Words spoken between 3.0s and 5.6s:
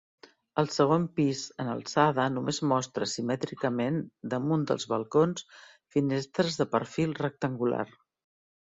simètricament damunt dels balcons